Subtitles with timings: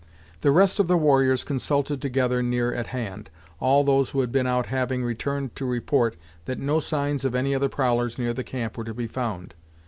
[0.41, 4.47] The rest of the warriors consulted together, near at hand, all those who had been
[4.47, 8.79] out having returned to report that no signs of any other prowlers near the camp
[8.79, 9.53] were to be found.